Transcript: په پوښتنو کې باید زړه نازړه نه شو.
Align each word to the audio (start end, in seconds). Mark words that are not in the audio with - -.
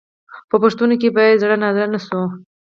په 0.49 0.55
پوښتنو 0.63 0.95
کې 1.01 1.09
باید 1.17 1.41
زړه 1.43 1.55
نازړه 1.63 1.87
نه 1.93 1.99
شو. 2.05 2.21